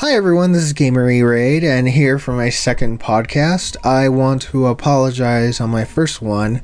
Hi 0.00 0.12
everyone, 0.12 0.52
this 0.52 0.62
is 0.62 0.74
Gamer 0.74 1.10
E 1.10 1.22
Raid, 1.22 1.64
and 1.64 1.88
here 1.88 2.20
for 2.20 2.30
my 2.30 2.50
second 2.50 3.00
podcast. 3.00 3.76
I 3.84 4.08
want 4.08 4.42
to 4.42 4.68
apologize 4.68 5.60
on 5.60 5.70
my 5.70 5.84
first 5.84 6.22
one. 6.22 6.62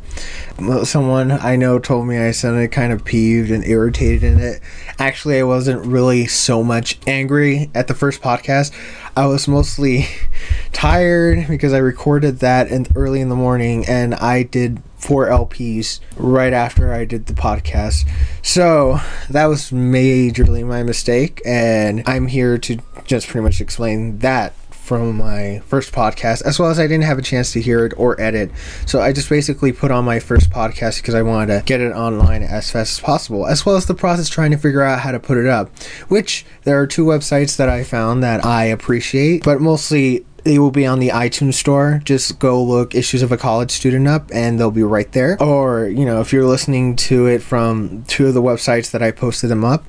Someone 0.84 1.32
I 1.32 1.56
know 1.56 1.80
told 1.80 2.06
me 2.06 2.16
I 2.16 2.30
sounded 2.30 2.70
kind 2.70 2.92
of 2.92 3.04
peeved 3.04 3.50
and 3.50 3.64
irritated 3.64 4.22
in 4.22 4.38
it. 4.38 4.60
Actually, 5.00 5.40
I 5.40 5.42
wasn't 5.42 5.84
really 5.84 6.28
so 6.28 6.62
much 6.62 6.96
angry 7.08 7.72
at 7.74 7.88
the 7.88 7.94
first 7.94 8.22
podcast. 8.22 8.72
I 9.16 9.26
was 9.26 9.46
mostly 9.46 10.06
tired 10.72 11.46
because 11.48 11.72
I 11.72 11.78
recorded 11.78 12.40
that 12.40 12.68
in, 12.68 12.86
early 12.96 13.20
in 13.20 13.28
the 13.28 13.36
morning 13.36 13.86
and 13.86 14.14
I 14.14 14.42
did 14.42 14.82
four 14.96 15.28
LPs 15.28 16.00
right 16.16 16.52
after 16.52 16.92
I 16.92 17.04
did 17.04 17.26
the 17.26 17.34
podcast. 17.34 18.08
So 18.42 18.98
that 19.30 19.46
was 19.46 19.70
majorly 19.70 20.66
my 20.66 20.82
mistake, 20.82 21.42
and 21.44 22.02
I'm 22.06 22.26
here 22.26 22.56
to 22.58 22.78
just 23.04 23.28
pretty 23.28 23.44
much 23.44 23.60
explain 23.60 24.18
that 24.20 24.54
from 24.84 25.16
my 25.16 25.62
first 25.66 25.92
podcast, 25.92 26.42
as 26.42 26.58
well 26.58 26.68
as 26.68 26.78
I 26.78 26.86
didn't 26.86 27.04
have 27.04 27.18
a 27.18 27.22
chance 27.22 27.52
to 27.52 27.60
hear 27.60 27.86
it 27.86 27.94
or 27.96 28.20
edit. 28.20 28.50
So 28.86 29.00
I 29.00 29.12
just 29.12 29.30
basically 29.30 29.72
put 29.72 29.90
on 29.90 30.04
my 30.04 30.20
first 30.20 30.50
podcast 30.50 31.00
because 31.00 31.14
I 31.14 31.22
wanted 31.22 31.58
to 31.58 31.64
get 31.64 31.80
it 31.80 31.92
online 31.92 32.42
as 32.42 32.70
fast 32.70 32.98
as 32.98 33.00
possible, 33.00 33.46
as 33.46 33.64
well 33.64 33.76
as 33.76 33.86
the 33.86 33.94
process 33.94 34.28
trying 34.28 34.50
to 34.50 34.58
figure 34.58 34.82
out 34.82 35.00
how 35.00 35.12
to 35.12 35.18
put 35.18 35.38
it 35.38 35.46
up. 35.46 35.76
Which 36.08 36.44
there 36.64 36.78
are 36.78 36.86
two 36.86 37.04
websites 37.04 37.56
that 37.56 37.68
I 37.70 37.82
found 37.82 38.22
that 38.22 38.44
I 38.44 38.64
appreciate, 38.64 39.42
but 39.42 39.60
mostly 39.60 40.26
they 40.44 40.58
will 40.58 40.70
be 40.70 40.84
on 40.84 41.00
the 41.00 41.08
iTunes 41.08 41.54
store. 41.54 42.02
Just 42.04 42.38
go 42.38 42.62
look 42.62 42.94
Issues 42.94 43.22
of 43.22 43.32
a 43.32 43.38
College 43.38 43.70
Student 43.70 44.06
up 44.06 44.30
and 44.32 44.60
they'll 44.60 44.70
be 44.70 44.82
right 44.82 45.10
there. 45.12 45.42
Or, 45.42 45.86
you 45.86 46.04
know, 46.04 46.20
if 46.20 46.32
you're 46.32 46.44
listening 46.44 46.96
to 46.96 47.26
it 47.26 47.42
from 47.42 48.04
two 48.06 48.26
of 48.26 48.34
the 48.34 48.42
websites 48.42 48.90
that 48.90 49.02
I 49.02 49.10
posted 49.10 49.48
them 49.48 49.64
up, 49.64 49.86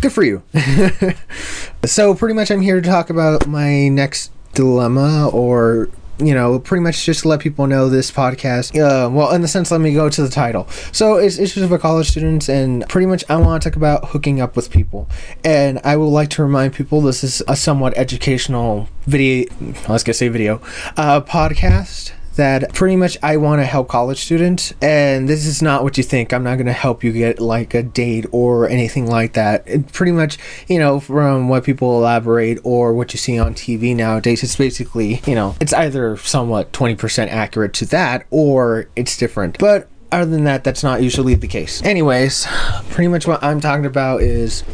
good 0.00 0.12
for 0.12 0.22
you. 0.22 0.42
so, 1.84 2.14
pretty 2.14 2.34
much, 2.34 2.50
I'm 2.50 2.60
here 2.60 2.80
to 2.80 2.88
talk 2.88 3.10
about 3.10 3.46
my 3.46 3.88
next 3.88 4.32
dilemma 4.54 5.28
or 5.28 5.88
you 6.18 6.34
know, 6.34 6.58
pretty 6.58 6.82
much 6.82 7.04
just 7.04 7.22
to 7.22 7.28
let 7.28 7.40
people 7.40 7.66
know 7.66 7.88
this 7.88 8.10
podcast. 8.10 8.74
Uh, 8.74 9.10
well, 9.10 9.32
in 9.32 9.42
the 9.42 9.48
sense, 9.48 9.70
let 9.70 9.80
me 9.80 9.92
go 9.92 10.08
to 10.08 10.22
the 10.22 10.28
title. 10.28 10.66
So 10.92 11.16
it's 11.16 11.38
issues 11.38 11.68
for 11.68 11.78
college 11.78 12.10
students, 12.10 12.48
and 12.48 12.88
pretty 12.88 13.06
much 13.06 13.24
I 13.28 13.36
want 13.36 13.62
to 13.62 13.68
talk 13.68 13.76
about 13.76 14.06
hooking 14.06 14.40
up 14.40 14.56
with 14.56 14.70
people. 14.70 15.08
And 15.44 15.78
I 15.84 15.96
would 15.96 16.06
like 16.06 16.30
to 16.30 16.42
remind 16.42 16.74
people 16.74 17.00
this 17.00 17.22
is 17.22 17.42
a 17.48 17.56
somewhat 17.56 17.96
educational 17.96 18.88
video. 19.06 19.46
I 19.88 19.92
was 19.92 20.04
gonna 20.04 20.14
say 20.14 20.28
video, 20.28 20.60
uh, 20.96 21.20
podcast 21.20 22.12
that 22.36 22.72
pretty 22.74 22.96
much 22.96 23.18
I 23.22 23.36
want 23.36 23.60
to 23.60 23.66
help 23.66 23.88
college 23.88 24.24
students, 24.24 24.72
and 24.80 25.28
this 25.28 25.46
is 25.46 25.60
not 25.62 25.82
what 25.82 25.96
you 25.98 26.04
think. 26.04 26.32
I'm 26.32 26.44
not 26.44 26.56
going 26.56 26.66
to 26.66 26.72
help 26.72 27.02
you 27.02 27.12
get 27.12 27.40
like 27.40 27.74
a 27.74 27.82
date 27.82 28.26
or 28.32 28.68
anything 28.68 29.06
like 29.06 29.34
that. 29.34 29.64
It 29.66 29.92
pretty 29.92 30.12
much, 30.12 30.38
you 30.68 30.78
know, 30.78 31.00
from 31.00 31.48
what 31.48 31.64
people 31.64 31.98
elaborate 31.98 32.58
or 32.64 32.94
what 32.94 33.12
you 33.12 33.18
see 33.18 33.38
on 33.38 33.54
TV 33.54 33.94
nowadays, 33.94 34.42
it's 34.42 34.56
basically, 34.56 35.20
you 35.26 35.34
know, 35.34 35.56
it's 35.60 35.72
either 35.72 36.16
somewhat 36.18 36.72
20% 36.72 37.28
accurate 37.28 37.72
to 37.74 37.86
that 37.86 38.26
or 38.30 38.88
it's 38.96 39.16
different. 39.16 39.58
But 39.58 39.88
other 40.12 40.30
than 40.30 40.44
that, 40.44 40.64
that's 40.64 40.82
not 40.82 41.02
usually 41.02 41.34
the 41.34 41.48
case. 41.48 41.82
Anyways, 41.82 42.46
pretty 42.90 43.08
much 43.08 43.26
what 43.26 43.42
I'm 43.42 43.60
talking 43.60 43.86
about 43.86 44.22
is. 44.22 44.64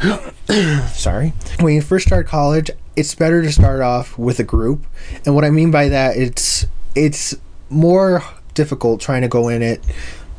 sorry. 0.92 1.32
When 1.60 1.74
you 1.74 1.82
first 1.82 2.06
start 2.06 2.26
college, 2.26 2.70
it's 2.96 3.14
better 3.14 3.42
to 3.42 3.52
start 3.52 3.80
off 3.80 4.18
with 4.18 4.38
a 4.40 4.44
group. 4.44 4.86
And 5.24 5.34
what 5.34 5.44
I 5.44 5.50
mean 5.50 5.70
by 5.70 5.88
that, 5.88 6.16
it's 6.16 6.66
it's 6.98 7.34
more 7.70 8.22
difficult 8.54 9.00
trying 9.00 9.22
to 9.22 9.28
go 9.28 9.48
in 9.48 9.62
it 9.62 9.82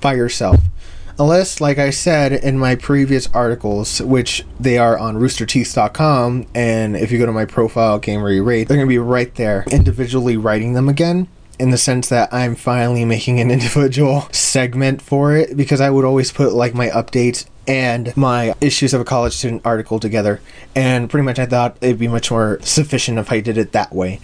by 0.02 0.16
yourself. 0.16 0.60
Unless, 1.18 1.60
like 1.60 1.78
I 1.78 1.90
said 1.90 2.32
in 2.32 2.58
my 2.58 2.76
previous 2.76 3.28
articles, 3.34 4.02
which 4.02 4.46
they 4.60 4.78
are 4.78 4.98
on 4.98 5.18
roosterteeth.com, 5.18 6.48
and 6.56 6.96
if 6.96 7.12
you 7.12 7.18
go 7.18 7.26
to 7.26 7.32
my 7.34 7.44
profile, 7.44 8.00
Gamer 8.00 8.42
Rate, 8.42 8.68
they're 8.68 8.78
going 8.78 8.88
to 8.88 8.90
be 8.90 9.00
right 9.00 9.34
there, 9.36 9.66
individually 9.70 10.38
writing 10.38 10.74
them 10.74 10.88
again 10.88 11.28
in 11.60 11.72
the 11.72 11.78
sense 11.78 12.08
that 12.08 12.34
I'm 12.34 12.56
finally 12.56 13.04
making 13.04 13.40
an 13.42 13.52
individual 13.52 14.30
segment 14.32 15.02
for 15.02 15.36
it 15.36 15.58
because 15.58 15.82
I 15.82 15.90
would 15.90 16.06
always 16.06 16.32
put 16.32 16.54
like 16.54 16.74
my 16.74 16.88
updates 16.88 17.46
and 17.68 18.16
my 18.18 18.56
issues 18.62 18.94
of 18.94 19.02
a 19.02 19.06
college 19.06 19.34
student 19.34 19.62
article 19.66 20.00
together. 20.00 20.40
And 20.74 21.10
pretty 21.10 21.26
much 21.26 21.38
I 21.38 21.46
thought 21.46 21.78
it'd 21.82 22.00
be 22.00 22.08
much 22.08 22.32
more 22.32 22.60
sufficient 22.62 23.20
if 23.20 23.32
I 23.32 23.42
did 23.42 23.58
it 23.58 23.74
that 23.74 23.94
way. 23.94 24.22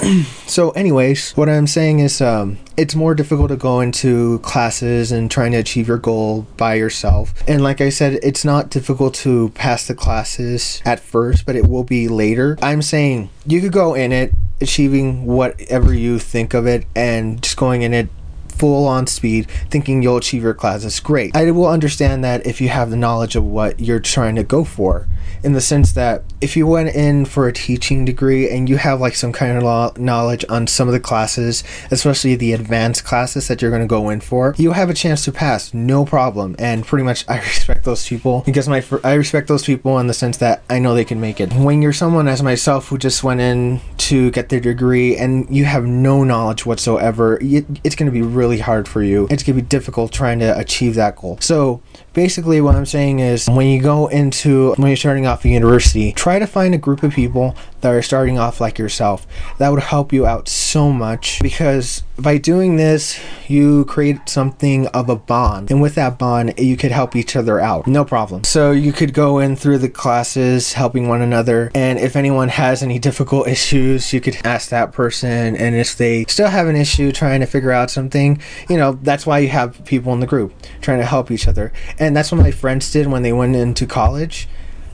so 0.46 0.70
anyways 0.70 1.32
what 1.32 1.48
i'm 1.48 1.66
saying 1.66 1.98
is 1.98 2.20
um, 2.20 2.58
it's 2.76 2.94
more 2.94 3.14
difficult 3.14 3.50
to 3.50 3.56
go 3.56 3.80
into 3.80 4.38
classes 4.38 5.12
and 5.12 5.30
trying 5.30 5.52
to 5.52 5.58
achieve 5.58 5.86
your 5.86 5.98
goal 5.98 6.46
by 6.56 6.74
yourself. 6.74 7.34
And 7.46 7.62
like 7.62 7.80
i 7.80 7.90
said 7.90 8.18
it's 8.22 8.44
not 8.44 8.70
difficult 8.70 9.14
to 9.16 9.50
pass 9.50 9.86
the 9.86 9.94
classes 9.94 10.80
at 10.84 11.00
first 11.00 11.44
but 11.44 11.56
it 11.56 11.68
will 11.68 11.84
be 11.84 12.08
later. 12.08 12.58
I'm 12.62 12.82
saying 12.82 13.30
you 13.46 13.60
could 13.60 13.72
go 13.72 13.94
in 13.94 14.12
it 14.12 14.32
achieving 14.60 15.26
whatever 15.26 15.92
you 15.92 16.18
think 16.18 16.54
of 16.54 16.66
it 16.66 16.86
and 16.94 17.42
just 17.42 17.56
going 17.56 17.82
in 17.82 17.94
it 17.94 18.08
full 18.48 18.86
on 18.86 19.06
speed 19.06 19.50
thinking 19.70 20.02
you'll 20.02 20.18
achieve 20.18 20.42
your 20.42 20.54
classes 20.54 21.00
great. 21.00 21.34
I 21.34 21.50
will 21.50 21.66
understand 21.66 22.24
that 22.24 22.46
if 22.46 22.60
you 22.60 22.68
have 22.68 22.90
the 22.90 22.96
knowledge 22.96 23.36
of 23.36 23.44
what 23.44 23.80
you're 23.80 24.00
trying 24.00 24.36
to 24.36 24.44
go 24.44 24.64
for 24.64 25.08
in 25.42 25.52
the 25.52 25.60
sense 25.60 25.92
that 25.92 26.22
if 26.40 26.56
you 26.56 26.66
went 26.66 26.94
in 26.94 27.24
for 27.24 27.46
a 27.46 27.52
teaching 27.52 28.04
degree 28.04 28.48
and 28.48 28.68
you 28.68 28.76
have 28.76 29.00
like 29.00 29.14
some 29.14 29.32
kind 29.32 29.56
of 29.56 29.98
knowledge 29.98 30.44
on 30.48 30.66
some 30.66 30.88
of 30.88 30.92
the 30.92 31.00
classes, 31.00 31.64
especially 31.90 32.34
the 32.34 32.52
advanced 32.52 33.04
classes 33.04 33.48
that 33.48 33.60
you're 33.60 33.70
going 33.70 33.82
to 33.82 33.88
go 33.88 34.10
in 34.10 34.20
for, 34.20 34.54
you 34.58 34.72
have 34.72 34.90
a 34.90 34.94
chance 34.94 35.24
to 35.24 35.32
pass, 35.32 35.72
no 35.74 36.04
problem. 36.04 36.56
And 36.58 36.84
pretty 36.84 37.04
much 37.04 37.24
I 37.28 37.38
respect 37.40 37.84
those 37.84 38.06
people 38.06 38.42
because 38.44 38.68
my 38.68 38.84
I 39.04 39.14
respect 39.14 39.48
those 39.48 39.64
people 39.64 39.98
in 39.98 40.06
the 40.06 40.14
sense 40.14 40.38
that 40.38 40.62
I 40.68 40.78
know 40.78 40.94
they 40.94 41.04
can 41.04 41.20
make 41.20 41.40
it. 41.40 41.52
When 41.52 41.82
you're 41.82 41.92
someone 41.92 42.28
as 42.28 42.42
myself 42.42 42.88
who 42.88 42.98
just 42.98 43.24
went 43.24 43.40
in 43.40 43.80
to 43.98 44.30
get 44.30 44.48
their 44.48 44.60
degree 44.60 45.16
and 45.16 45.46
you 45.54 45.64
have 45.64 45.84
no 45.84 46.24
knowledge 46.24 46.66
whatsoever, 46.66 47.38
it's 47.40 47.94
going 47.94 48.06
to 48.06 48.12
be 48.12 48.22
really 48.22 48.58
hard 48.58 48.88
for 48.88 49.02
you. 49.02 49.26
It's 49.30 49.42
going 49.42 49.56
to 49.56 49.62
be 49.62 49.68
difficult 49.68 50.12
trying 50.12 50.38
to 50.40 50.58
achieve 50.58 50.94
that 50.96 51.16
goal. 51.16 51.38
So 51.40 51.82
basically 52.12 52.60
what 52.60 52.74
I'm 52.74 52.86
saying 52.86 53.20
is 53.20 53.48
when 53.48 53.66
you 53.66 53.80
go 53.80 54.08
into 54.08 54.74
when 54.74 54.88
you're 54.88 54.96
starting 55.10 55.26
off 55.26 55.44
a 55.44 55.48
university, 55.48 56.12
try 56.12 56.38
to 56.38 56.46
find 56.46 56.72
a 56.72 56.78
group 56.78 57.02
of 57.02 57.12
people 57.12 57.56
that 57.80 57.92
are 57.92 58.00
starting 58.00 58.38
off 58.38 58.60
like 58.60 58.78
yourself. 58.78 59.26
That 59.58 59.70
would 59.70 59.82
help 59.82 60.12
you 60.12 60.24
out 60.24 60.48
so 60.48 60.92
much 60.92 61.40
because 61.42 62.04
by 62.16 62.38
doing 62.38 62.76
this, 62.76 63.18
you 63.48 63.86
create 63.86 64.28
something 64.28 64.86
of 64.88 65.08
a 65.08 65.16
bond. 65.16 65.72
And 65.72 65.82
with 65.82 65.96
that 65.96 66.16
bond, 66.16 66.54
you 66.58 66.76
could 66.76 66.92
help 66.92 67.16
each 67.16 67.34
other 67.34 67.58
out. 67.58 67.88
No 67.88 68.04
problem. 68.04 68.44
So 68.44 68.70
you 68.70 68.92
could 68.92 69.12
go 69.12 69.40
in 69.40 69.56
through 69.56 69.78
the 69.78 69.88
classes 69.88 70.74
helping 70.74 71.08
one 71.08 71.22
another. 71.22 71.72
And 71.74 71.98
if 71.98 72.14
anyone 72.14 72.50
has 72.50 72.80
any 72.80 73.00
difficult 73.00 73.48
issues, 73.48 74.12
you 74.12 74.20
could 74.20 74.36
ask 74.44 74.68
that 74.68 74.92
person. 74.92 75.56
And 75.56 75.74
if 75.74 75.96
they 75.96 76.24
still 76.26 76.48
have 76.48 76.68
an 76.68 76.76
issue 76.76 77.10
trying 77.10 77.40
to 77.40 77.46
figure 77.46 77.72
out 77.72 77.90
something, 77.90 78.40
you 78.68 78.76
know, 78.76 78.92
that's 79.02 79.26
why 79.26 79.40
you 79.40 79.48
have 79.48 79.84
people 79.84 80.12
in 80.12 80.20
the 80.20 80.26
group 80.26 80.52
trying 80.82 80.98
to 80.98 81.06
help 81.06 81.32
each 81.32 81.48
other. 81.48 81.72
And 81.98 82.16
that's 82.16 82.30
what 82.30 82.40
my 82.40 82.52
friends 82.52 82.92
did 82.92 83.08
when 83.08 83.22
they 83.22 83.32
went 83.32 83.56
into 83.56 83.86
college 83.86 84.46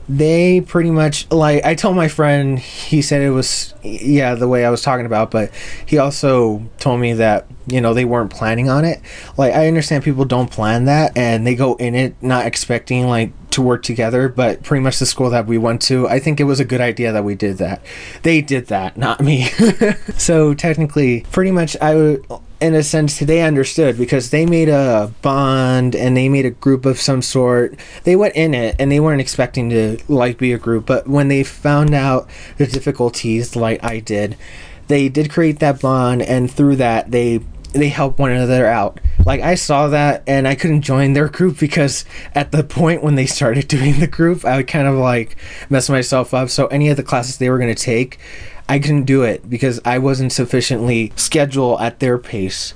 they 0.09 0.61
pretty 0.61 0.91
much 0.91 1.29
like 1.31 1.65
I 1.65 1.75
told 1.75 1.95
my 1.95 2.07
friend 2.07 2.57
he 2.57 3.01
said 3.01 3.21
it 3.21 3.31
was 3.31 3.73
yeah 3.83 4.35
the 4.35 4.47
way 4.47 4.65
I 4.65 4.69
was 4.69 4.81
talking 4.81 5.05
about 5.05 5.31
but 5.31 5.51
he 5.85 5.97
also 5.97 6.63
told 6.77 7.01
me 7.01 7.13
that 7.13 7.45
you 7.67 7.81
know 7.81 7.93
they 7.93 8.05
weren't 8.05 8.31
planning 8.31 8.69
on 8.69 8.85
it. 8.85 9.01
Like 9.35 9.53
I 9.53 9.67
understand 9.67 10.03
people 10.03 10.23
don't 10.23 10.49
plan 10.49 10.85
that 10.85 11.17
and 11.17 11.45
they 11.45 11.55
go 11.55 11.75
in 11.75 11.93
it 11.95 12.15
not 12.21 12.45
expecting 12.45 13.07
like 13.07 13.31
to 13.51 13.61
work 13.61 13.83
together 13.83 14.29
but 14.29 14.63
pretty 14.63 14.81
much 14.81 14.99
the 14.99 15.05
school 15.05 15.29
that 15.31 15.45
we 15.45 15.57
went 15.57 15.81
to 15.83 16.07
I 16.07 16.19
think 16.19 16.39
it 16.39 16.45
was 16.45 16.59
a 16.59 16.65
good 16.65 16.81
idea 16.81 17.11
that 17.11 17.23
we 17.25 17.35
did 17.35 17.57
that. 17.57 17.81
They 18.23 18.41
did 18.41 18.67
that 18.67 18.97
not 18.97 19.19
me. 19.21 19.49
So 20.17 20.53
technically 20.53 21.25
pretty 21.31 21.51
much 21.51 21.75
I 21.81 22.19
in 22.59 22.73
a 22.73 22.83
sense 22.83 23.19
they 23.19 23.41
understood 23.41 23.97
because 23.97 24.31
they 24.31 24.45
made 24.45 24.69
a 24.69 25.13
bond 25.21 25.95
and 25.95 26.17
they 26.17 26.27
made 26.29 26.45
a 26.45 26.51
group 26.51 26.85
of 26.85 26.99
some 26.99 27.21
sort. 27.21 27.79
They 28.03 28.15
went 28.15 28.35
in 28.35 28.53
it 28.53 28.75
and 28.79 28.91
they 28.91 28.99
weren't 28.99 29.21
expecting 29.21 29.69
to 29.69 29.97
like 30.07 30.37
be 30.37 30.53
a 30.53 30.57
group 30.57 30.85
but 30.85 31.07
when 31.07 31.27
they 31.27 31.43
found 31.43 31.93
out 31.93 32.27
the 32.57 32.65
difficulties 32.65 33.55
like 33.55 33.83
i 33.83 33.99
did 33.99 34.37
they 34.87 35.09
did 35.09 35.29
create 35.29 35.59
that 35.59 35.81
bond 35.81 36.21
and 36.21 36.49
through 36.49 36.77
that 36.77 37.11
they 37.11 37.39
they 37.73 37.89
help 37.89 38.17
one 38.17 38.31
another 38.31 38.65
out. 38.65 38.99
Like 39.25 39.41
i 39.41 39.55
saw 39.55 39.89
that 39.89 40.23
and 40.25 40.47
i 40.47 40.55
couldn't 40.55 40.81
join 40.81 41.13
their 41.13 41.27
group 41.27 41.59
because 41.59 42.05
at 42.33 42.51
the 42.51 42.63
point 42.63 43.03
when 43.03 43.15
they 43.15 43.25
started 43.25 43.67
doing 43.77 43.99
the 43.99 44.07
group 44.07 44.45
i 44.45 44.57
would 44.57 44.67
kind 44.67 44.87
of 44.87 44.95
like 44.95 45.35
mess 45.69 45.89
myself 45.89 46.33
up. 46.33 46.49
So 46.49 46.67
any 46.67 46.89
of 46.89 46.97
the 46.97 47.03
classes 47.03 47.37
they 47.37 47.49
were 47.49 47.59
going 47.59 47.73
to 47.73 47.81
take 47.83 48.19
I 48.69 48.79
couldn't 48.79 49.05
do 49.05 49.23
it 49.23 49.49
because 49.49 49.79
I 49.85 49.97
wasn't 49.97 50.31
sufficiently 50.31 51.13
scheduled 51.15 51.81
at 51.81 51.99
their 51.99 52.17
pace. 52.17 52.73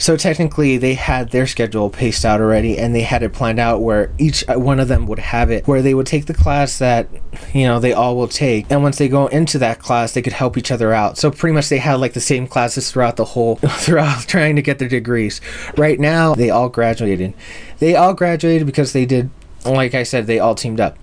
So 0.00 0.16
technically, 0.16 0.78
they 0.78 0.94
had 0.94 1.30
their 1.30 1.46
schedule 1.46 1.90
paced 1.90 2.24
out 2.24 2.40
already, 2.40 2.78
and 2.78 2.94
they 2.94 3.02
had 3.02 3.22
it 3.22 3.34
planned 3.34 3.60
out 3.60 3.82
where 3.82 4.10
each 4.16 4.42
uh, 4.48 4.58
one 4.58 4.80
of 4.80 4.88
them 4.88 5.06
would 5.06 5.18
have 5.18 5.50
it, 5.50 5.68
where 5.68 5.82
they 5.82 5.92
would 5.92 6.06
take 6.06 6.24
the 6.24 6.32
class 6.32 6.78
that 6.78 7.06
you 7.52 7.64
know 7.64 7.78
they 7.78 7.92
all 7.92 8.16
will 8.16 8.26
take, 8.26 8.64
and 8.70 8.82
once 8.82 8.96
they 8.96 9.08
go 9.08 9.26
into 9.26 9.58
that 9.58 9.78
class, 9.78 10.14
they 10.14 10.22
could 10.22 10.32
help 10.32 10.56
each 10.56 10.70
other 10.70 10.94
out. 10.94 11.18
So 11.18 11.30
pretty 11.30 11.52
much, 11.52 11.68
they 11.68 11.76
had 11.76 12.00
like 12.00 12.14
the 12.14 12.20
same 12.20 12.46
classes 12.46 12.90
throughout 12.90 13.16
the 13.16 13.26
whole, 13.26 13.56
throughout 13.62 14.26
trying 14.26 14.56
to 14.56 14.62
get 14.62 14.78
their 14.78 14.88
degrees. 14.88 15.42
Right 15.76 16.00
now, 16.00 16.34
they 16.34 16.48
all 16.48 16.70
graduated. 16.70 17.34
They 17.78 17.94
all 17.94 18.14
graduated 18.14 18.66
because 18.66 18.94
they 18.94 19.04
did, 19.04 19.28
like 19.66 19.92
I 19.92 20.04
said, 20.04 20.26
they 20.26 20.38
all 20.38 20.54
teamed 20.54 20.80
up, 20.80 20.96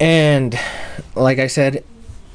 and 0.00 0.58
like 1.14 1.38
I 1.38 1.46
said, 1.46 1.84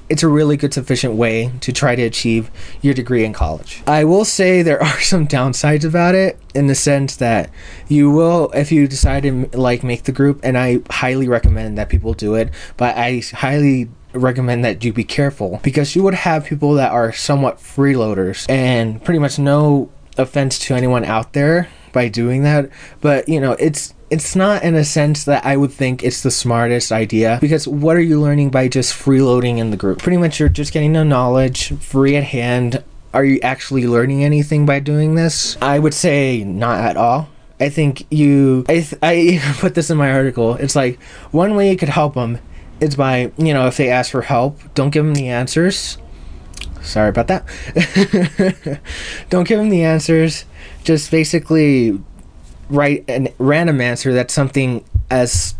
it's 0.09 0.23
a 0.23 0.27
really 0.27 0.57
good 0.57 0.73
sufficient 0.73 1.15
way 1.15 1.51
to 1.61 1.71
try 1.71 1.95
to 1.95 2.03
achieve 2.03 2.51
your 2.81 2.93
degree 2.93 3.23
in 3.23 3.33
college. 3.33 3.81
I 3.87 4.03
will 4.03 4.25
say 4.25 4.61
there 4.61 4.81
are 4.81 4.99
some 5.01 5.27
downsides 5.27 5.85
about 5.85 6.15
it 6.15 6.39
in 6.53 6.67
the 6.67 6.75
sense 6.75 7.15
that 7.17 7.49
you 7.87 8.09
will 8.11 8.51
if 8.51 8.71
you 8.71 8.87
decide 8.87 9.23
to 9.23 9.49
like 9.53 9.83
make 9.83 10.03
the 10.03 10.11
group 10.11 10.39
and 10.43 10.57
I 10.57 10.79
highly 10.89 11.27
recommend 11.27 11.77
that 11.77 11.89
people 11.89 12.13
do 12.13 12.35
it, 12.35 12.51
but 12.77 12.95
I 12.97 13.21
highly 13.33 13.89
recommend 14.13 14.63
that 14.63 14.83
you 14.83 14.93
be 14.93 15.03
careful 15.03 15.59
because 15.63 15.95
you 15.95 16.03
would 16.03 16.13
have 16.13 16.45
people 16.45 16.73
that 16.75 16.91
are 16.91 17.11
somewhat 17.11 17.57
freeloaders 17.57 18.49
and 18.49 19.03
pretty 19.03 19.19
much 19.19 19.37
no 19.37 19.89
offense 20.17 20.57
to 20.59 20.73
anyone 20.73 21.03
out 21.03 21.33
there 21.33 21.67
by 21.91 22.07
doing 22.07 22.43
that, 22.43 22.69
but 23.01 23.27
you 23.27 23.39
know, 23.39 23.53
it's 23.53 23.94
it's 24.09 24.35
not 24.35 24.63
in 24.63 24.75
a 24.75 24.83
sense 24.83 25.23
that 25.25 25.45
I 25.45 25.57
would 25.57 25.71
think 25.71 26.03
it's 26.03 26.21
the 26.21 26.31
smartest 26.31 26.91
idea 26.91 27.39
because 27.41 27.67
what 27.67 27.95
are 27.95 28.01
you 28.01 28.21
learning 28.21 28.51
by 28.51 28.67
just 28.67 28.93
freeloading 28.93 29.57
in 29.57 29.71
the 29.71 29.77
group? 29.77 29.99
Pretty 29.99 30.17
much 30.17 30.39
you're 30.39 30.49
just 30.49 30.73
getting 30.73 30.93
the 30.93 31.03
knowledge 31.03 31.73
free 31.79 32.15
at 32.15 32.23
hand. 32.23 32.83
Are 33.13 33.25
you 33.25 33.39
actually 33.41 33.87
learning 33.87 34.23
anything 34.23 34.65
by 34.65 34.79
doing 34.79 35.15
this? 35.15 35.57
I 35.61 35.79
would 35.79 35.93
say 35.93 36.43
not 36.43 36.81
at 36.81 36.97
all. 36.97 37.29
I 37.59 37.69
think 37.69 38.05
you 38.11 38.65
I 38.67 38.81
th- 38.81 38.95
I 39.01 39.55
put 39.59 39.75
this 39.75 39.89
in 39.89 39.97
my 39.97 40.11
article. 40.11 40.55
It's 40.55 40.75
like 40.75 41.01
one 41.31 41.55
way 41.55 41.71
you 41.71 41.77
could 41.77 41.89
help 41.89 42.13
them 42.13 42.39
is 42.79 42.95
by, 42.95 43.31
you 43.37 43.53
know, 43.53 43.67
if 43.67 43.77
they 43.77 43.89
ask 43.89 44.11
for 44.11 44.21
help, 44.21 44.59
don't 44.73 44.89
give 44.89 45.05
them 45.05 45.15
the 45.15 45.29
answers. 45.29 45.97
Sorry 46.81 47.09
about 47.09 47.27
that. 47.27 48.81
don't 49.29 49.47
give 49.47 49.57
them 49.57 49.69
the 49.69 49.83
answers. 49.83 50.45
Just 50.83 51.09
basically 51.09 51.99
write 52.69 53.05
a 53.09 53.33
random 53.37 53.81
answer 53.81 54.13
that's 54.13 54.33
something 54.33 54.83
as 55.09 55.55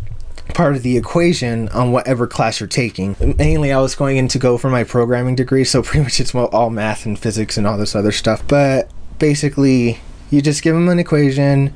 part 0.54 0.76
of 0.76 0.82
the 0.82 0.96
equation 0.96 1.68
on 1.70 1.92
whatever 1.92 2.26
class 2.26 2.60
you're 2.60 2.68
taking. 2.68 3.16
Mainly, 3.38 3.72
I 3.72 3.80
was 3.80 3.94
going 3.94 4.16
in 4.16 4.28
to 4.28 4.38
go 4.38 4.58
for 4.58 4.70
my 4.70 4.84
programming 4.84 5.34
degree, 5.34 5.64
so 5.64 5.82
pretty 5.84 6.02
much 6.02 6.20
it's 6.20 6.34
all 6.34 6.70
math 6.70 7.06
and 7.06 7.18
physics 7.18 7.56
and 7.56 7.66
all 7.66 7.78
this 7.78 7.94
other 7.94 8.12
stuff. 8.12 8.46
But 8.46 8.90
basically, 9.18 10.00
you 10.30 10.42
just 10.42 10.62
give 10.62 10.74
them 10.74 10.88
an 10.88 10.98
equation, 10.98 11.74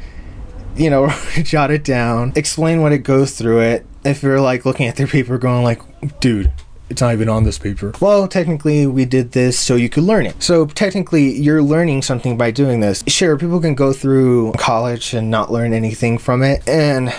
you 0.77 0.91
know, 0.91 1.09
jot 1.43 1.71
it 1.71 1.85
down, 1.85 2.33
explain 2.37 2.83
what 2.83 2.93
it 2.93 2.99
goes 2.99 3.37
through 3.37 3.61
it. 3.61 3.87
If 4.05 4.23
you're 4.23 4.41
like 4.41 4.65
looking 4.65 4.87
at 4.87 4.97
their 4.97 5.07
paper, 5.07 5.37
going 5.37 5.63
like, 5.63 5.83
dude, 6.21 6.53
it's 6.91 7.01
not 7.01 7.13
even 7.15 7.29
on 7.29 7.45
this 7.45 7.57
paper. 7.57 7.93
Well, 8.01 8.27
technically, 8.27 8.87
we 8.87 9.05
did 9.05 9.33
this 9.33 9.59
so 9.59 9.77
you 9.77 9.89
could 9.89 10.03
learn 10.03 10.27
it. 10.27 10.43
So, 10.43 10.67
technically, 10.67 11.33
you're 11.33 11.63
learning 11.63 12.03
something 12.03 12.37
by 12.37 12.51
doing 12.51 12.81
this. 12.81 13.05
Sure, 13.07 13.39
people 13.39 13.61
can 13.61 13.75
go 13.77 13.93
through 13.93 14.53
college 14.59 15.15
and 15.15 15.31
not 15.31 15.53
learn 15.53 15.73
anything 15.73 16.19
from 16.19 16.43
it. 16.43 16.69
And 16.69 17.15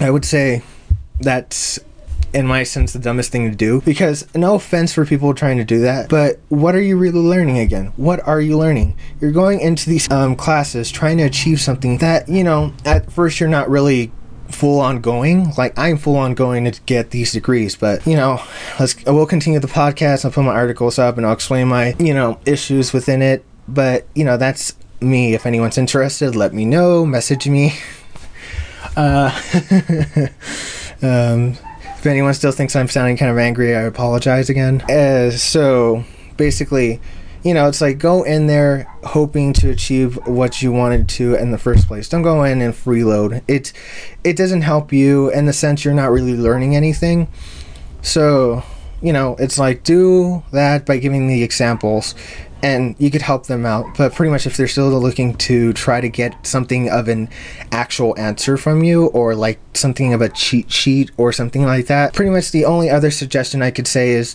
I 0.00 0.10
would 0.10 0.24
say 0.24 0.62
that's 1.20 1.78
in 2.34 2.46
my 2.46 2.64
sense 2.64 2.92
the 2.92 2.98
dumbest 2.98 3.30
thing 3.32 3.48
to 3.50 3.56
do 3.56 3.80
because 3.82 4.26
no 4.34 4.56
offense 4.56 4.92
for 4.92 5.06
people 5.06 5.32
trying 5.32 5.56
to 5.56 5.64
do 5.64 5.78
that 5.80 6.10
but 6.10 6.38
what 6.48 6.74
are 6.74 6.80
you 6.80 6.96
really 6.98 7.20
learning 7.20 7.56
again 7.58 7.86
what 7.96 8.20
are 8.26 8.40
you 8.40 8.58
learning 8.58 8.94
you're 9.20 9.32
going 9.32 9.60
into 9.60 9.88
these 9.88 10.10
um, 10.10 10.36
classes 10.36 10.90
trying 10.90 11.16
to 11.16 11.22
achieve 11.22 11.60
something 11.60 11.96
that 11.98 12.28
you 12.28 12.44
know 12.44 12.74
at 12.84 13.10
first 13.10 13.40
you're 13.40 13.48
not 13.48 13.70
really 13.70 14.12
full 14.48 14.80
on 14.80 15.00
going. 15.00 15.52
Like 15.56 15.78
I'm 15.78 15.96
full 15.98 16.16
on 16.16 16.34
going 16.34 16.70
to 16.70 16.80
get 16.82 17.10
these 17.10 17.32
degrees, 17.32 17.76
but 17.76 18.06
you 18.06 18.16
know, 18.16 18.42
let's 18.78 18.96
I 19.06 19.10
will 19.10 19.26
continue 19.26 19.60
the 19.60 19.66
podcast. 19.66 20.24
I'll 20.24 20.30
put 20.30 20.44
my 20.44 20.54
articles 20.54 20.98
up 20.98 21.16
and 21.16 21.26
I'll 21.26 21.32
explain 21.32 21.68
my 21.68 21.94
you 21.98 22.14
know 22.14 22.38
issues 22.46 22.92
within 22.92 23.22
it. 23.22 23.44
But 23.68 24.06
you 24.14 24.24
know, 24.24 24.36
that's 24.36 24.74
me. 25.00 25.34
If 25.34 25.46
anyone's 25.46 25.78
interested, 25.78 26.36
let 26.36 26.54
me 26.54 26.64
know. 26.64 27.04
Message 27.06 27.48
me. 27.48 27.74
Uh, 28.96 29.28
um, 31.02 31.52
if 31.98 32.06
anyone 32.06 32.32
still 32.32 32.52
thinks 32.52 32.74
I'm 32.74 32.88
sounding 32.88 33.18
kind 33.18 33.30
of 33.30 33.36
angry, 33.36 33.76
I 33.76 33.82
apologize 33.82 34.48
again. 34.48 34.80
Uh, 34.82 35.30
so 35.32 36.02
basically 36.38 37.00
you 37.46 37.54
know, 37.54 37.68
it's 37.68 37.80
like 37.80 37.98
go 37.98 38.24
in 38.24 38.48
there 38.48 38.92
hoping 39.04 39.52
to 39.52 39.70
achieve 39.70 40.16
what 40.26 40.62
you 40.62 40.72
wanted 40.72 41.08
to 41.10 41.36
in 41.36 41.52
the 41.52 41.58
first 41.58 41.86
place. 41.86 42.08
Don't 42.08 42.22
go 42.22 42.42
in 42.42 42.60
and 42.60 42.74
freeload. 42.74 43.40
It 43.46 43.72
it 44.24 44.36
doesn't 44.36 44.62
help 44.62 44.92
you 44.92 45.30
in 45.30 45.46
the 45.46 45.52
sense 45.52 45.84
you're 45.84 45.94
not 45.94 46.10
really 46.10 46.36
learning 46.36 46.74
anything. 46.74 47.28
So, 48.02 48.64
you 49.00 49.12
know, 49.12 49.36
it's 49.38 49.60
like 49.60 49.84
do 49.84 50.42
that 50.50 50.86
by 50.86 50.96
giving 50.96 51.28
the 51.28 51.44
examples 51.44 52.16
and 52.64 52.96
you 52.98 53.12
could 53.12 53.22
help 53.22 53.46
them 53.46 53.64
out. 53.64 53.96
But 53.96 54.12
pretty 54.12 54.32
much 54.32 54.48
if 54.48 54.56
they're 54.56 54.66
still 54.66 54.90
looking 54.90 55.36
to 55.36 55.72
try 55.72 56.00
to 56.00 56.08
get 56.08 56.44
something 56.44 56.90
of 56.90 57.06
an 57.06 57.28
actual 57.70 58.18
answer 58.18 58.56
from 58.56 58.82
you 58.82 59.06
or 59.06 59.36
like 59.36 59.60
something 59.72 60.12
of 60.12 60.20
a 60.20 60.30
cheat 60.30 60.72
sheet 60.72 61.12
or 61.16 61.32
something 61.32 61.62
like 61.62 61.86
that, 61.86 62.12
pretty 62.12 62.32
much 62.32 62.50
the 62.50 62.64
only 62.64 62.90
other 62.90 63.12
suggestion 63.12 63.62
I 63.62 63.70
could 63.70 63.86
say 63.86 64.10
is 64.10 64.34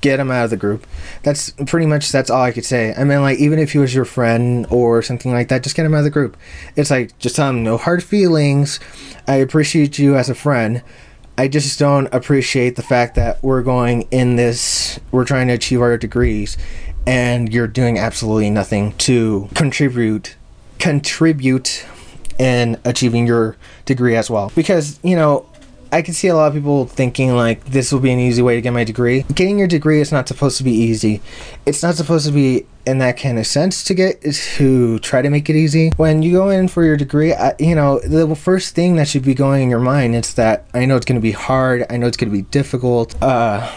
get 0.00 0.20
him 0.20 0.30
out 0.30 0.44
of 0.44 0.50
the 0.50 0.56
group. 0.56 0.86
That's 1.22 1.50
pretty 1.66 1.86
much 1.86 2.10
that's 2.10 2.30
all 2.30 2.42
I 2.42 2.52
could 2.52 2.64
say. 2.64 2.94
I 2.94 3.04
mean, 3.04 3.22
like 3.22 3.38
even 3.38 3.58
if 3.58 3.72
he 3.72 3.78
was 3.78 3.94
your 3.94 4.04
friend 4.04 4.66
or 4.70 5.02
something 5.02 5.32
like 5.32 5.48
that, 5.48 5.62
just 5.62 5.76
get 5.76 5.86
him 5.86 5.94
out 5.94 5.98
of 5.98 6.04
the 6.04 6.10
group. 6.10 6.36
It's 6.76 6.90
like 6.90 7.18
just 7.18 7.36
tell 7.36 7.50
him 7.50 7.62
no 7.62 7.76
hard 7.76 8.02
feelings. 8.02 8.80
I 9.26 9.36
appreciate 9.36 9.98
you 9.98 10.16
as 10.16 10.28
a 10.28 10.34
friend. 10.34 10.82
I 11.36 11.46
just 11.46 11.78
don't 11.78 12.12
appreciate 12.12 12.74
the 12.74 12.82
fact 12.82 13.14
that 13.14 13.42
we're 13.44 13.62
going 13.62 14.08
in 14.10 14.34
this. 14.36 14.98
We're 15.12 15.24
trying 15.24 15.46
to 15.48 15.52
achieve 15.52 15.80
our 15.80 15.96
degrees, 15.96 16.58
and 17.06 17.52
you're 17.52 17.68
doing 17.68 17.96
absolutely 17.98 18.50
nothing 18.50 18.92
to 18.98 19.48
contribute 19.54 20.34
contribute 20.80 21.84
in 22.38 22.80
achieving 22.84 23.26
your 23.26 23.56
degree 23.84 24.16
as 24.16 24.30
well. 24.30 24.50
Because 24.54 24.98
you 25.02 25.14
know 25.14 25.47
I 25.90 26.02
can 26.02 26.14
see 26.14 26.28
a 26.28 26.36
lot 26.36 26.48
of 26.48 26.54
people 26.54 26.86
thinking 26.86 27.34
like 27.34 27.64
this 27.64 27.92
will 27.92 28.00
be 28.00 28.12
an 28.12 28.18
easy 28.18 28.42
way 28.42 28.54
to 28.54 28.60
get 28.60 28.72
my 28.72 28.84
degree. 28.84 29.24
Getting 29.34 29.58
your 29.58 29.68
degree 29.68 30.00
is 30.00 30.12
not 30.12 30.28
supposed 30.28 30.58
to 30.58 30.64
be 30.64 30.72
easy. 30.72 31.22
It's 31.66 31.82
not 31.82 31.94
supposed 31.94 32.26
to 32.26 32.32
be 32.32 32.66
in 32.86 32.98
that 32.98 33.18
kind 33.18 33.38
of 33.38 33.46
sense 33.46 33.84
to 33.84 33.94
get 33.94 34.22
to 34.22 34.98
try 35.00 35.22
to 35.22 35.30
make 35.30 35.48
it 35.50 35.56
easy. 35.56 35.90
When 35.96 36.22
you 36.22 36.32
go 36.32 36.50
in 36.50 36.68
for 36.68 36.84
your 36.84 36.96
degree, 36.96 37.32
I, 37.34 37.54
you 37.58 37.74
know 37.74 38.00
the 38.00 38.34
first 38.34 38.74
thing 38.74 38.96
that 38.96 39.08
should 39.08 39.24
be 39.24 39.34
going 39.34 39.62
in 39.62 39.70
your 39.70 39.80
mind 39.80 40.14
is 40.14 40.34
that 40.34 40.66
I 40.74 40.84
know 40.84 40.96
it's 40.96 41.06
going 41.06 41.20
to 41.20 41.22
be 41.22 41.32
hard. 41.32 41.86
I 41.90 41.96
know 41.96 42.06
it's 42.06 42.16
going 42.16 42.30
to 42.30 42.36
be 42.36 42.42
difficult. 42.42 43.20
Uh, 43.22 43.70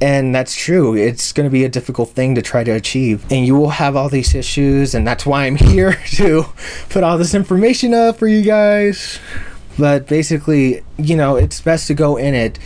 and 0.00 0.34
that's 0.34 0.54
true. 0.54 0.94
It's 0.94 1.32
going 1.32 1.48
to 1.48 1.50
be 1.50 1.64
a 1.64 1.68
difficult 1.68 2.10
thing 2.10 2.34
to 2.34 2.42
try 2.42 2.64
to 2.64 2.72
achieve. 2.72 3.24
And 3.30 3.46
you 3.46 3.54
will 3.54 3.70
have 3.70 3.96
all 3.96 4.08
these 4.08 4.34
issues, 4.34 4.94
and 4.94 5.06
that's 5.06 5.24
why 5.24 5.46
I'm 5.46 5.56
here 5.56 5.94
to 6.12 6.44
put 6.88 7.02
all 7.02 7.18
this 7.18 7.34
information 7.34 7.94
up 7.94 8.18
for 8.18 8.26
you 8.26 8.42
guys. 8.42 9.18
But 9.78 10.06
basically, 10.06 10.82
you 10.98 11.16
know, 11.16 11.36
it's 11.36 11.60
best 11.60 11.86
to 11.88 11.94
go 11.94 12.16
in 12.16 12.34
it 12.34 12.58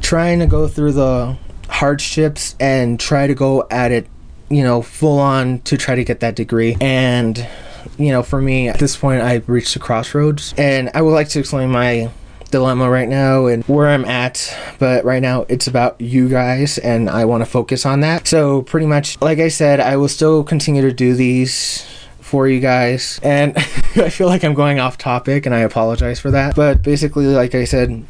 trying 0.00 0.38
to 0.38 0.46
go 0.46 0.68
through 0.68 0.92
the 0.92 1.36
hardships 1.68 2.54
and 2.60 3.00
try 3.00 3.26
to 3.26 3.34
go 3.34 3.66
at 3.70 3.90
it, 3.90 4.06
you 4.50 4.62
know, 4.62 4.82
full 4.82 5.18
on 5.18 5.60
to 5.60 5.76
try 5.76 5.94
to 5.94 6.04
get 6.04 6.20
that 6.20 6.36
degree. 6.36 6.76
And, 6.80 7.46
you 7.98 8.12
know, 8.12 8.22
for 8.22 8.40
me, 8.40 8.68
at 8.68 8.78
this 8.78 8.96
point, 8.96 9.22
I've 9.22 9.48
reached 9.48 9.74
a 9.76 9.78
crossroads. 9.78 10.54
And 10.58 10.90
I 10.94 11.02
would 11.02 11.12
like 11.12 11.28
to 11.30 11.38
explain 11.38 11.70
my 11.70 12.10
dilemma 12.50 12.88
right 12.88 13.08
now 13.08 13.46
and 13.46 13.64
where 13.64 13.88
I'm 13.88 14.04
at. 14.04 14.54
But 14.78 15.04
right 15.04 15.22
now, 15.22 15.46
it's 15.48 15.66
about 15.66 16.00
you 16.00 16.28
guys, 16.28 16.78
and 16.78 17.08
I 17.08 17.24
want 17.24 17.42
to 17.42 17.50
focus 17.50 17.84
on 17.86 18.00
that. 18.00 18.28
So, 18.28 18.62
pretty 18.62 18.86
much, 18.86 19.20
like 19.20 19.38
I 19.38 19.48
said, 19.48 19.80
I 19.80 19.96
will 19.96 20.08
still 20.08 20.44
continue 20.44 20.82
to 20.82 20.92
do 20.92 21.14
these 21.14 21.84
for 22.24 22.48
you 22.48 22.58
guys. 22.58 23.20
And 23.22 23.56
I 23.58 24.08
feel 24.08 24.26
like 24.28 24.44
I'm 24.44 24.54
going 24.54 24.80
off 24.80 24.96
topic 24.96 25.44
and 25.44 25.54
I 25.54 25.60
apologize 25.60 26.18
for 26.18 26.30
that. 26.30 26.56
But 26.56 26.82
basically, 26.82 27.26
like 27.26 27.54
I 27.54 27.64
said, 27.64 28.04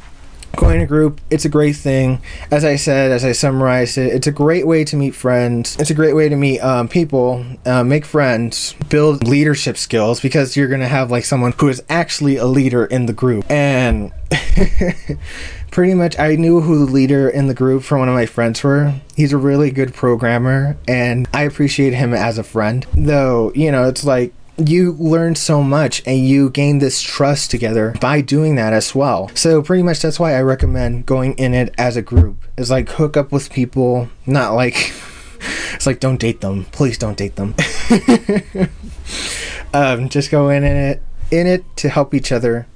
going 0.57 0.81
a 0.81 0.87
group 0.87 1.21
it's 1.31 1.45
a 1.45 1.49
great 1.49 1.77
thing 1.77 2.21
as 2.51 2.65
i 2.65 2.77
said 2.77 3.11
as 3.11 3.25
i 3.25 3.33
summarized 3.33 3.99
it 3.99 4.13
it's 4.13 4.27
a 4.27 4.33
great 4.33 4.67
way 4.67 4.85
to 4.85 4.97
meet 4.97 5.15
friends 5.15 5.77
it's 5.79 5.91
a 5.91 5.95
great 5.95 6.15
way 6.15 6.29
to 6.29 6.37
meet 6.37 6.61
um, 6.61 6.89
people 6.89 7.45
uh, 7.67 7.85
make 7.85 8.05
friends 8.05 8.75
build 8.89 9.27
leadership 9.27 9.77
skills 9.77 10.21
because 10.21 10.57
you're 10.57 10.69
gonna 10.69 10.89
have 10.89 11.11
like 11.11 11.25
someone 11.25 11.53
who 11.59 11.69
is 11.69 11.83
actually 11.89 12.37
a 12.37 12.47
leader 12.47 12.85
in 12.87 13.07
the 13.07 13.13
group 13.13 13.45
and 13.51 14.13
pretty 15.75 15.95
much 15.95 16.17
I 16.21 16.37
knew 16.37 16.61
who 16.61 16.87
the 16.87 16.93
leader 16.93 17.29
in 17.29 17.49
the 17.49 17.55
group 17.55 17.83
from 17.83 17.99
one 17.99 18.09
of 18.09 18.15
my 18.15 18.27
friends 18.27 18.63
were. 18.63 18.95
He's 19.17 19.33
a 19.33 19.37
really 19.37 19.73
good 19.73 19.93
programmer 19.93 20.77
and 20.87 21.29
I 21.35 21.43
appreciate 21.43 21.95
him 21.95 22.15
as 22.15 22.39
a 22.39 22.45
friend. 22.45 22.87
Though, 22.95 23.51
you 23.57 23.73
know, 23.73 23.89
it's 23.89 24.05
like 24.05 24.33
you 24.57 24.93
learn 24.93 25.35
so 25.35 25.63
much 25.63 26.03
and 26.07 26.27
you 26.27 26.51
gain 26.51 26.79
this 26.79 27.01
trust 27.03 27.51
together 27.51 27.95
by 28.01 28.21
doing 28.21 28.55
that 28.57 28.73
as 28.73 28.95
well. 28.95 29.31
So 29.35 29.63
pretty 29.63 29.83
much 29.83 30.01
that's 30.01 30.21
why 30.21 30.35
I 30.35 30.43
recommend 30.43 31.07
going 31.07 31.35
in 31.35 31.55
it 31.55 31.75
as 31.79 31.97
a 31.97 32.03
group. 32.03 32.37
Is 32.57 32.71
like 32.71 32.89
hook 32.91 33.17
up 33.17 33.33
with 33.33 33.51
people, 33.51 34.09
not 34.27 34.55
like 34.55 34.93
it's 35.75 35.87
like 35.87 36.01
don't 36.01 36.21
date 36.21 36.41
them. 36.41 36.65
Please 36.67 36.99
don't 36.99 37.17
date 37.17 37.37
them. 37.37 37.55
um, 39.75 40.09
just 40.09 40.31
go 40.31 40.49
in 40.49 40.65
it 40.65 41.03
in 41.31 41.47
it 41.47 41.65
to 41.77 41.89
help 41.89 42.15
each 42.15 42.31
other 42.31 42.67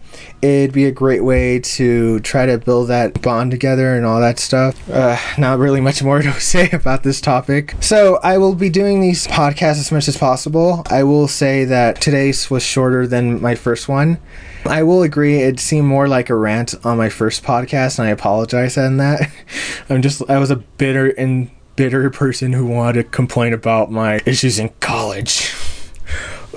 it'd 0.41 0.73
be 0.73 0.85
a 0.85 0.93
great 0.93 1.25
way 1.25 1.59
to 1.59 2.21
try 2.21 2.47
to 2.47 2.59
build 2.59 2.89
that 2.89 3.21
bond 3.23 3.51
together 3.51 3.95
and 3.95 4.07
all 4.07 4.21
that 4.21 4.39
stuff. 4.39 4.89
Uh, 4.89 5.17
not 5.37 5.59
really 5.59 5.81
much 5.81 6.03
more 6.03 6.23
to 6.23 6.33
say 6.41 6.71
about 6.71 7.03
this 7.03 7.21
topic. 7.21 7.75
So 7.81 8.19
I 8.23 8.39
will 8.39 8.55
be 8.55 8.71
doing 8.71 9.01
these 9.01 9.27
podcasts 9.27 9.79
as 9.79 9.93
much 9.93 10.09
as 10.09 10.17
possible. 10.17 10.83
I 10.91 11.03
will 11.03 11.29
say 11.29 11.65
that 11.65 12.01
today's 12.01 12.51
was 12.51 12.63
shorter 12.63 13.07
than 13.07 13.41
my 13.41 13.55
first 13.55 13.89
one. 13.89 14.19
I 14.65 14.83
will 14.83 15.03
agree 15.03 15.41
it 15.41 15.61
seemed 15.61 15.87
more 15.87 16.09
like 16.09 16.31
a 16.31 16.35
rant 16.35 16.75
on 16.85 16.99
my 16.99 17.09
first 17.09 17.43
podcast, 17.43 17.99
and 17.99 18.09
I 18.09 18.11
apologize 18.11 18.77
on 18.77 18.99
that. 18.99 19.31
I'm 19.89 20.03
just 20.03 20.23
I 20.29 20.39
was 20.39 20.51
a 20.51 20.57
bitter 20.57 21.09
and 21.11 21.51
bitter 21.77 22.11
person 22.11 22.53
who 22.53 22.67
wanted 22.67 22.95
to 22.95 23.05
complain 23.05 23.53
about 23.53 23.91
my 23.91 24.21
issues 24.27 24.59
in 24.59 24.69
college. 24.81 25.55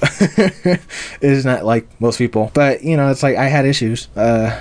is 1.21 1.45
not 1.45 1.65
like 1.65 1.87
most 2.01 2.17
people, 2.17 2.51
but 2.53 2.83
you 2.83 2.97
know, 2.97 3.09
it's 3.09 3.23
like 3.23 3.37
I 3.37 3.45
had 3.45 3.65
issues. 3.65 4.07
Uh, 4.15 4.59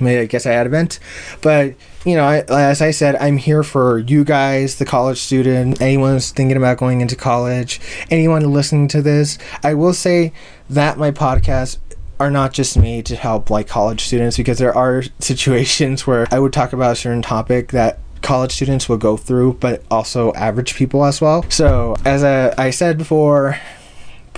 I 0.00 0.26
guess 0.26 0.46
I 0.46 0.52
had 0.52 0.66
a 0.66 0.70
vent, 0.70 0.98
but 1.42 1.74
you 2.04 2.14
know, 2.14 2.24
I, 2.24 2.38
as 2.48 2.80
I 2.80 2.92
said, 2.92 3.16
I'm 3.16 3.36
here 3.36 3.62
for 3.62 3.98
you 3.98 4.24
guys, 4.24 4.76
the 4.76 4.84
college 4.84 5.18
student, 5.18 5.80
anyone 5.80 6.12
who's 6.14 6.30
thinking 6.30 6.56
about 6.56 6.78
going 6.78 7.00
into 7.00 7.16
college, 7.16 7.80
anyone 8.10 8.42
listening 8.52 8.88
to 8.88 9.02
this. 9.02 9.38
I 9.62 9.74
will 9.74 9.92
say 9.92 10.32
that 10.70 10.96
my 10.96 11.10
podcast 11.10 11.78
are 12.20 12.30
not 12.30 12.52
just 12.52 12.76
made 12.76 13.06
to 13.06 13.16
help 13.16 13.50
like 13.50 13.68
college 13.68 14.00
students 14.00 14.36
because 14.36 14.58
there 14.58 14.76
are 14.76 15.02
situations 15.18 16.06
where 16.06 16.26
I 16.30 16.38
would 16.38 16.52
talk 16.52 16.72
about 16.72 16.92
a 16.92 16.96
certain 16.96 17.22
topic 17.22 17.72
that 17.72 17.98
college 18.22 18.52
students 18.52 18.88
will 18.88 18.96
go 18.96 19.16
through, 19.16 19.54
but 19.54 19.82
also 19.90 20.32
average 20.34 20.74
people 20.74 21.04
as 21.04 21.20
well. 21.20 21.44
So, 21.50 21.96
as 22.04 22.22
a, 22.22 22.54
I 22.58 22.70
said 22.70 22.98
before, 22.98 23.58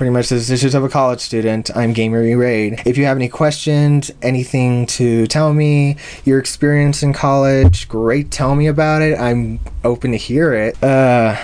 pretty 0.00 0.10
much 0.10 0.30
the 0.30 0.36
issues 0.36 0.74
of 0.74 0.82
a 0.82 0.88
college 0.88 1.20
student. 1.20 1.70
I'm 1.76 1.92
Gamer 1.92 2.22
Raid. 2.34 2.80
If 2.86 2.96
you 2.96 3.04
have 3.04 3.18
any 3.18 3.28
questions, 3.28 4.10
anything 4.22 4.86
to 4.86 5.26
tell 5.26 5.52
me, 5.52 5.96
your 6.24 6.38
experience 6.38 7.02
in 7.02 7.12
college, 7.12 7.86
great, 7.86 8.30
tell 8.30 8.54
me 8.54 8.66
about 8.66 9.02
it. 9.02 9.20
I'm 9.20 9.60
open 9.84 10.12
to 10.12 10.16
hear 10.16 10.54
it. 10.54 10.82
Uh, 10.82 11.36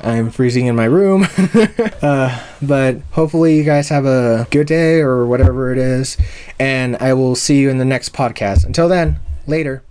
I'm 0.00 0.30
freezing 0.30 0.66
in 0.66 0.76
my 0.76 0.84
room. 0.84 1.28
uh, 2.02 2.44
but 2.60 2.98
hopefully, 3.12 3.56
you 3.56 3.64
guys 3.64 3.88
have 3.88 4.04
a 4.04 4.46
good 4.50 4.66
day 4.66 5.00
or 5.00 5.24
whatever 5.24 5.72
it 5.72 5.78
is. 5.78 6.18
And 6.58 6.94
I 6.98 7.14
will 7.14 7.36
see 7.36 7.58
you 7.58 7.70
in 7.70 7.78
the 7.78 7.86
next 7.86 8.12
podcast. 8.12 8.66
Until 8.66 8.90
then, 8.90 9.18
later. 9.46 9.82